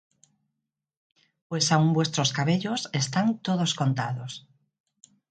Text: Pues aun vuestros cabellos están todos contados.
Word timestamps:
Pues 1.47 1.65
aun 1.75 1.89
vuestros 1.97 2.33
cabellos 2.37 2.81
están 3.01 3.27
todos 3.37 3.75
contados. 3.75 4.31